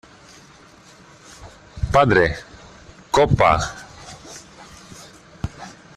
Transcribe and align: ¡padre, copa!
¡padre, 1.93 2.35
copa! 3.11 3.59